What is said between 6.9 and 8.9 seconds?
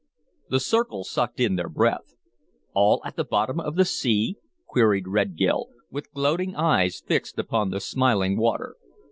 fixed upon the smiling water.